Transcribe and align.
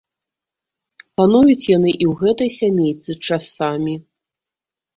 Пануюць 1.21 1.67
яны 1.77 1.91
і 1.93 2.05
ў 2.13 2.17
гэтай 2.23 2.49
сямейцы 2.59 3.11
часамі. 3.29 3.95